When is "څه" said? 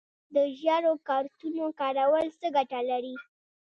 2.39-2.47